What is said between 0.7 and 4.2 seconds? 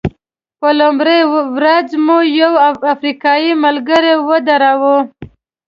لومړۍ ورځ مو یو افریقایي ملګری